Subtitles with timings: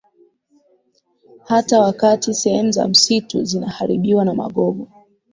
[1.47, 4.87] hata wakati sehemu za msitu zinaharibiwa na magogo